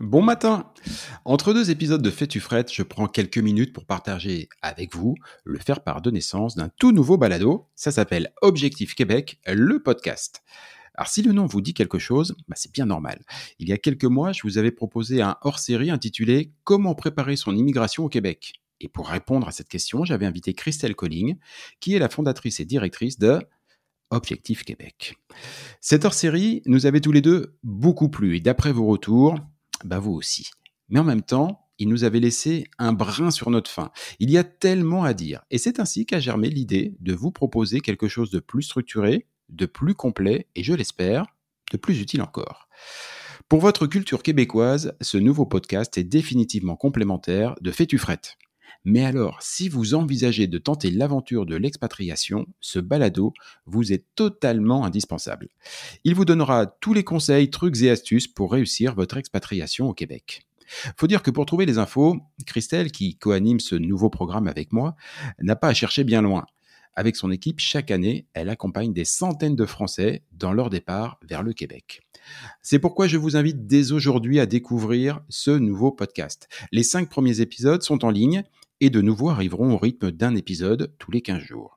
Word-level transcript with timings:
Bon 0.00 0.20
matin 0.20 0.70
Entre 1.24 1.54
deux 1.54 1.70
épisodes 1.70 2.02
de 2.02 2.10
Fais-tu 2.10 2.38
frette, 2.38 2.70
je 2.70 2.82
prends 2.82 3.08
quelques 3.08 3.38
minutes 3.38 3.72
pour 3.72 3.86
partager 3.86 4.50
avec 4.60 4.94
vous 4.94 5.14
le 5.44 5.58
faire-part 5.58 6.02
de 6.02 6.10
naissance 6.10 6.54
d'un 6.54 6.68
tout 6.68 6.92
nouveau 6.92 7.16
balado. 7.16 7.70
Ça 7.74 7.90
s'appelle 7.90 8.30
Objectif 8.42 8.94
Québec, 8.94 9.40
le 9.46 9.82
podcast. 9.82 10.42
Alors 10.96 11.08
si 11.08 11.22
le 11.22 11.32
nom 11.32 11.46
vous 11.46 11.62
dit 11.62 11.72
quelque 11.72 11.98
chose, 11.98 12.36
bah, 12.46 12.56
c'est 12.58 12.72
bien 12.72 12.84
normal. 12.84 13.22
Il 13.58 13.70
y 13.70 13.72
a 13.72 13.78
quelques 13.78 14.04
mois, 14.04 14.32
je 14.32 14.42
vous 14.42 14.58
avais 14.58 14.70
proposé 14.70 15.22
un 15.22 15.38
hors-série 15.40 15.90
intitulé 15.90 16.52
Comment 16.64 16.94
préparer 16.94 17.36
son 17.36 17.56
immigration 17.56 18.04
au 18.04 18.10
Québec. 18.10 18.52
Et 18.80 18.88
pour 18.88 19.08
répondre 19.08 19.48
à 19.48 19.50
cette 19.50 19.68
question, 19.68 20.04
j'avais 20.04 20.26
invité 20.26 20.52
Christelle 20.52 20.94
Colling, 20.94 21.38
qui 21.80 21.94
est 21.94 21.98
la 21.98 22.10
fondatrice 22.10 22.60
et 22.60 22.66
directrice 22.66 23.18
de 23.18 23.40
Objectif 24.10 24.62
Québec. 24.62 25.16
Cette 25.80 26.04
hors-série 26.04 26.62
nous 26.66 26.84
avait 26.84 27.00
tous 27.00 27.12
les 27.12 27.22
deux 27.22 27.56
beaucoup 27.62 28.10
plu 28.10 28.36
et 28.36 28.40
d'après 28.40 28.72
vos 28.72 28.86
retours, 28.86 29.36
bah 29.84 29.98
vous 29.98 30.12
aussi. 30.12 30.50
Mais 30.88 31.00
en 31.00 31.04
même 31.04 31.22
temps, 31.22 31.66
il 31.78 31.88
nous 31.88 32.04
avait 32.04 32.20
laissé 32.20 32.64
un 32.78 32.92
brin 32.92 33.30
sur 33.30 33.50
notre 33.50 33.70
faim. 33.70 33.90
Il 34.18 34.30
y 34.30 34.38
a 34.38 34.44
tellement 34.44 35.04
à 35.04 35.14
dire. 35.14 35.42
Et 35.50 35.58
c'est 35.58 35.80
ainsi 35.80 36.06
qu'a 36.06 36.20
germé 36.20 36.48
l'idée 36.48 36.96
de 37.00 37.12
vous 37.12 37.30
proposer 37.30 37.80
quelque 37.80 38.08
chose 38.08 38.30
de 38.30 38.38
plus 38.38 38.62
structuré, 38.62 39.26
de 39.48 39.66
plus 39.66 39.94
complet 39.94 40.48
et 40.54 40.62
je 40.62 40.74
l'espère, 40.74 41.26
de 41.72 41.76
plus 41.76 42.00
utile 42.00 42.22
encore. 42.22 42.68
Pour 43.48 43.60
votre 43.60 43.86
culture 43.86 44.22
québécoise, 44.22 44.96
ce 45.00 45.18
nouveau 45.18 45.46
podcast 45.46 45.96
est 45.98 46.04
définitivement 46.04 46.76
complémentaire 46.76 47.54
de 47.60 47.70
Fais-tu. 47.70 48.00
Mais 48.88 49.04
alors, 49.04 49.42
si 49.42 49.68
vous 49.68 49.94
envisagez 49.94 50.46
de 50.46 50.58
tenter 50.58 50.92
l'aventure 50.92 51.44
de 51.44 51.56
l'expatriation, 51.56 52.46
ce 52.60 52.78
balado 52.78 53.34
vous 53.66 53.92
est 53.92 54.04
totalement 54.14 54.84
indispensable. 54.84 55.48
Il 56.04 56.14
vous 56.14 56.24
donnera 56.24 56.66
tous 56.66 56.94
les 56.94 57.02
conseils, 57.02 57.50
trucs 57.50 57.82
et 57.82 57.90
astuces 57.90 58.28
pour 58.28 58.52
réussir 58.52 58.94
votre 58.94 59.16
expatriation 59.16 59.88
au 59.88 59.92
Québec. 59.92 60.46
Faut 60.96 61.08
dire 61.08 61.24
que 61.24 61.32
pour 61.32 61.46
trouver 61.46 61.66
les 61.66 61.78
infos, 61.78 62.16
Christelle, 62.46 62.92
qui 62.92 63.16
coanime 63.16 63.58
ce 63.58 63.74
nouveau 63.74 64.08
programme 64.08 64.46
avec 64.46 64.72
moi, 64.72 64.94
n'a 65.40 65.56
pas 65.56 65.68
à 65.68 65.74
chercher 65.74 66.04
bien 66.04 66.22
loin. 66.22 66.46
Avec 66.94 67.16
son 67.16 67.32
équipe, 67.32 67.58
chaque 67.58 67.90
année, 67.90 68.28
elle 68.34 68.48
accompagne 68.48 68.92
des 68.92 69.04
centaines 69.04 69.56
de 69.56 69.66
Français 69.66 70.22
dans 70.30 70.52
leur 70.52 70.70
départ 70.70 71.18
vers 71.28 71.42
le 71.42 71.54
Québec. 71.54 72.02
C'est 72.62 72.78
pourquoi 72.78 73.08
je 73.08 73.18
vous 73.18 73.36
invite 73.36 73.66
dès 73.66 73.90
aujourd'hui 73.90 74.38
à 74.38 74.46
découvrir 74.46 75.22
ce 75.28 75.50
nouveau 75.50 75.90
podcast. 75.90 76.48
Les 76.70 76.84
cinq 76.84 77.10
premiers 77.10 77.40
épisodes 77.40 77.82
sont 77.82 78.04
en 78.04 78.10
ligne 78.10 78.44
et 78.80 78.90
de 78.90 79.00
nouveau 79.00 79.30
arriveront 79.30 79.72
au 79.72 79.78
rythme 79.78 80.10
d'un 80.10 80.34
épisode 80.34 80.94
tous 80.98 81.10
les 81.10 81.22
15 81.22 81.40
jours. 81.40 81.76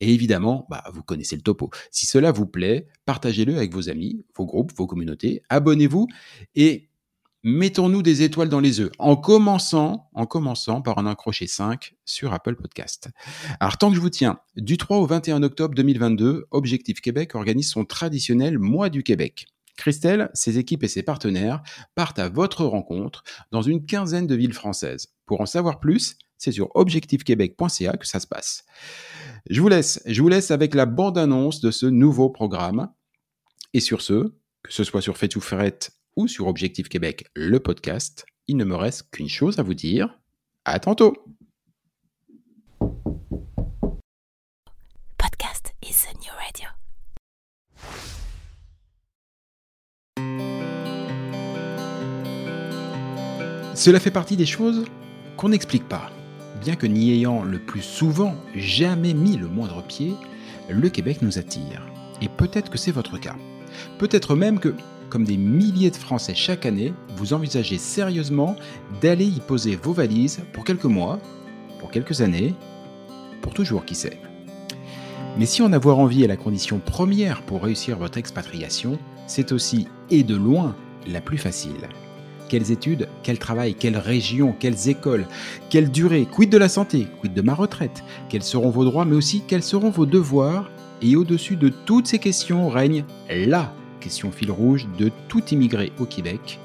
Et 0.00 0.12
évidemment, 0.14 0.66
bah, 0.70 0.82
vous 0.92 1.02
connaissez 1.02 1.36
le 1.36 1.42
topo. 1.42 1.70
Si 1.90 2.06
cela 2.06 2.32
vous 2.32 2.46
plaît, 2.46 2.88
partagez-le 3.04 3.56
avec 3.56 3.72
vos 3.72 3.90
amis, 3.90 4.24
vos 4.34 4.46
groupes, 4.46 4.72
vos 4.74 4.86
communautés, 4.86 5.42
abonnez-vous 5.50 6.08
et 6.54 6.88
mettons-nous 7.42 8.02
des 8.02 8.22
étoiles 8.22 8.48
dans 8.48 8.60
les 8.60 8.80
œufs 8.80 8.90
en 8.98 9.16
commençant, 9.16 10.08
en 10.14 10.26
commençant 10.26 10.82
par 10.82 10.98
en 10.98 11.06
accrocher 11.06 11.46
5 11.46 11.94
sur 12.04 12.32
Apple 12.32 12.56
Podcast. 12.56 13.08
Alors 13.60 13.78
tant 13.78 13.90
que 13.90 13.96
je 13.96 14.00
vous 14.00 14.10
tiens, 14.10 14.40
du 14.56 14.76
3 14.76 14.98
au 14.98 15.06
21 15.06 15.42
octobre 15.42 15.74
2022, 15.74 16.46
Objectif 16.50 17.00
Québec 17.00 17.34
organise 17.34 17.70
son 17.70 17.84
traditionnel 17.84 18.58
mois 18.58 18.88
du 18.88 19.02
Québec. 19.02 19.46
Christelle, 19.80 20.30
ses 20.34 20.58
équipes 20.58 20.84
et 20.84 20.88
ses 20.88 21.02
partenaires 21.02 21.62
partent 21.94 22.18
à 22.18 22.28
votre 22.28 22.64
rencontre 22.64 23.24
dans 23.50 23.62
une 23.62 23.84
quinzaine 23.86 24.26
de 24.26 24.34
villes 24.34 24.52
françaises. 24.52 25.08
Pour 25.26 25.40
en 25.40 25.46
savoir 25.46 25.80
plus, 25.80 26.16
c'est 26.36 26.52
sur 26.52 26.70
objectifquebec.ca 26.74 27.96
que 27.96 28.06
ça 28.06 28.20
se 28.20 28.26
passe. 28.26 28.64
Je 29.48 29.60
vous 29.60 29.68
laisse, 29.68 30.02
je 30.06 30.20
vous 30.20 30.28
laisse 30.28 30.50
avec 30.50 30.74
la 30.74 30.86
bande-annonce 30.86 31.60
de 31.60 31.70
ce 31.70 31.86
nouveau 31.86 32.30
programme. 32.30 32.92
Et 33.72 33.80
sur 33.80 34.02
ce, 34.02 34.34
que 34.62 34.72
ce 34.72 34.84
soit 34.84 35.02
sur 35.02 35.16
Fait 35.16 35.34
ou 35.36 35.42
ou 36.16 36.28
sur 36.28 36.46
Objectif 36.46 36.88
Québec, 36.88 37.26
le 37.34 37.60
podcast, 37.60 38.26
il 38.48 38.56
ne 38.56 38.64
me 38.64 38.74
reste 38.74 39.10
qu'une 39.10 39.28
chose 39.28 39.58
à 39.58 39.62
vous 39.62 39.74
dire. 39.74 40.18
À 40.64 40.78
tantôt! 40.78 41.14
Cela 53.80 53.98
fait 53.98 54.10
partie 54.10 54.36
des 54.36 54.44
choses 54.44 54.84
qu'on 55.38 55.48
n'explique 55.48 55.88
pas. 55.88 56.10
Bien 56.60 56.76
que 56.76 56.86
n'y 56.86 57.12
ayant 57.12 57.42
le 57.42 57.58
plus 57.58 57.80
souvent 57.80 58.34
jamais 58.54 59.14
mis 59.14 59.38
le 59.38 59.48
moindre 59.48 59.82
pied, 59.82 60.12
le 60.68 60.90
Québec 60.90 61.22
nous 61.22 61.38
attire. 61.38 61.80
Et 62.20 62.28
peut-être 62.28 62.68
que 62.68 62.76
c'est 62.76 62.90
votre 62.92 63.16
cas. 63.16 63.36
Peut-être 63.96 64.36
même 64.36 64.58
que, 64.58 64.74
comme 65.08 65.24
des 65.24 65.38
milliers 65.38 65.90
de 65.90 65.96
Français 65.96 66.34
chaque 66.34 66.66
année, 66.66 66.92
vous 67.16 67.32
envisagez 67.32 67.78
sérieusement 67.78 68.54
d'aller 69.00 69.24
y 69.24 69.40
poser 69.40 69.76
vos 69.76 69.94
valises 69.94 70.42
pour 70.52 70.64
quelques 70.64 70.84
mois, 70.84 71.18
pour 71.78 71.90
quelques 71.90 72.20
années, 72.20 72.54
pour 73.40 73.54
toujours, 73.54 73.86
qui 73.86 73.94
sait. 73.94 74.20
Mais 75.38 75.46
si 75.46 75.62
en 75.62 75.72
avoir 75.72 76.00
envie 76.00 76.22
est 76.22 76.28
la 76.28 76.36
condition 76.36 76.80
première 76.80 77.40
pour 77.44 77.62
réussir 77.62 77.96
votre 77.96 78.18
expatriation, 78.18 78.98
c'est 79.26 79.52
aussi, 79.52 79.88
et 80.10 80.22
de 80.22 80.36
loin, 80.36 80.76
la 81.06 81.22
plus 81.22 81.38
facile. 81.38 81.88
Quelles 82.50 82.72
études, 82.72 83.06
quel 83.22 83.38
travail, 83.38 83.74
quelle 83.74 83.96
région, 83.96 84.52
quelles 84.58 84.88
écoles, 84.88 85.28
quelle 85.68 85.88
durée, 85.88 86.26
quid 86.26 86.50
de 86.50 86.58
la 86.58 86.68
santé, 86.68 87.06
quid 87.20 87.32
de 87.32 87.42
ma 87.42 87.54
retraite, 87.54 88.02
quels 88.28 88.42
seront 88.42 88.70
vos 88.70 88.84
droits, 88.84 89.04
mais 89.04 89.14
aussi 89.14 89.44
quels 89.46 89.62
seront 89.62 89.90
vos 89.90 90.04
devoirs. 90.04 90.68
Et 91.00 91.14
au-dessus 91.14 91.54
de 91.54 91.68
toutes 91.68 92.08
ces 92.08 92.18
questions 92.18 92.68
règne 92.68 93.04
la 93.30 93.72
question 94.00 94.32
fil 94.32 94.50
rouge 94.50 94.88
de 94.98 95.12
tout 95.28 95.44
immigré 95.52 95.92
au 96.00 96.06
Québec. 96.06 96.58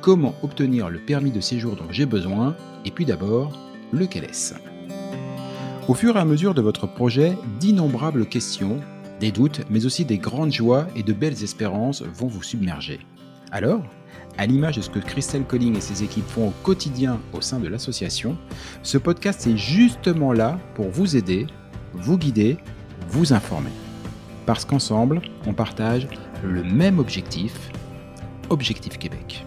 Comment 0.00 0.36
obtenir 0.44 0.90
le 0.90 1.00
permis 1.00 1.32
de 1.32 1.40
séjour 1.40 1.74
dont 1.74 1.90
j'ai 1.90 2.06
besoin? 2.06 2.54
Et 2.84 2.92
puis 2.92 3.04
d'abord, 3.04 3.58
lequel 3.92 4.22
est-ce? 4.22 4.54
Au 5.88 5.94
fur 5.94 6.16
et 6.16 6.20
à 6.20 6.24
mesure 6.24 6.54
de 6.54 6.62
votre 6.62 6.86
projet, 6.86 7.36
d'innombrables 7.58 8.26
questions, 8.26 8.78
des 9.18 9.32
doutes, 9.32 9.62
mais 9.70 9.86
aussi 9.86 10.04
des 10.04 10.18
grandes 10.18 10.52
joies 10.52 10.86
et 10.94 11.02
de 11.02 11.12
belles 11.12 11.42
espérances 11.42 12.02
vont 12.02 12.28
vous 12.28 12.44
submerger. 12.44 13.00
Alors, 13.52 13.82
à 14.38 14.46
l'image 14.46 14.76
de 14.76 14.80
ce 14.80 14.88
que 14.88 14.98
Christelle 14.98 15.44
Colling 15.44 15.76
et 15.76 15.80
ses 15.82 16.02
équipes 16.02 16.26
font 16.26 16.48
au 16.48 16.54
quotidien 16.62 17.20
au 17.34 17.42
sein 17.42 17.60
de 17.60 17.68
l'association, 17.68 18.38
ce 18.82 18.96
podcast 18.96 19.46
est 19.46 19.58
justement 19.58 20.32
là 20.32 20.58
pour 20.74 20.88
vous 20.88 21.16
aider, 21.16 21.46
vous 21.92 22.16
guider, 22.16 22.56
vous 23.08 23.34
informer. 23.34 23.70
Parce 24.46 24.64
qu'ensemble, 24.64 25.20
on 25.46 25.52
partage 25.52 26.08
le 26.42 26.64
même 26.64 26.98
objectif, 26.98 27.52
Objectif 28.48 28.98
Québec. 28.98 29.46